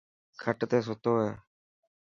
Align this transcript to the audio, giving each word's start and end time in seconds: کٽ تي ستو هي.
کٽ 0.41 0.59
تي 0.69 0.79
ستو 0.85 1.13
هي. 1.21 1.31